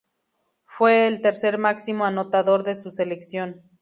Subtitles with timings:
[0.65, 3.61] Fue el tercer máximo anotador de su selección.